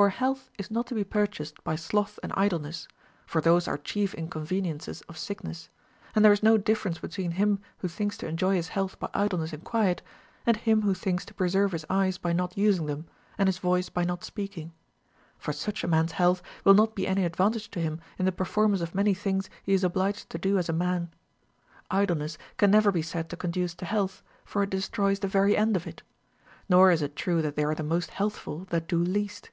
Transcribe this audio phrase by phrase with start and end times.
[0.00, 0.08] 24.
[0.08, 2.88] For health is not to be purchased by sloth and idle ness,
[3.26, 5.68] for those are chief inconveniences of sickness;
[6.14, 9.52] and there is no difference between him who thinks to enjoy his health by idleness
[9.52, 10.00] and quiet,
[10.46, 13.58] and him who thinks to pre serve his eyes by not using them, and his
[13.58, 14.72] voice by not speaking.
[15.36, 18.32] For such a man's health will not be any ad vantage to him in the
[18.32, 21.12] performance of many things he is obliged to do as a man.
[21.90, 25.54] Idleness can never be said to con duce to health, for it destroys the very
[25.58, 26.02] end of it.
[26.70, 29.50] Ί^ογ is it true that they are the most healthful that do least.